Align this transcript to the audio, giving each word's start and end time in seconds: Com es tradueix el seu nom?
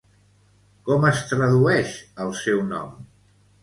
Com 0.87 1.05
es 1.11 1.21
tradueix 1.33 1.95
el 2.27 2.37
seu 2.43 2.69
nom? 2.77 3.01